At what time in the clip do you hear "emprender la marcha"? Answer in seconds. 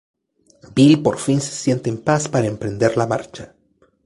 2.47-3.53